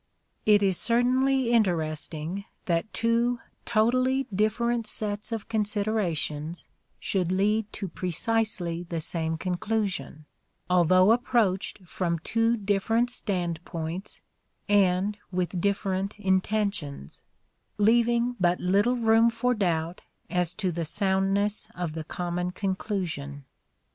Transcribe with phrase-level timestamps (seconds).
[0.47, 6.67] It is certainly interest ing that two totally different sets of considerations
[6.99, 10.25] should lead to precisely the same conclusion,
[10.67, 14.21] although approached from two different standpoints
[14.67, 17.21] and with different intentions;
[17.77, 23.45] leaving but little room for doubt as to the soundness of the common conclusion.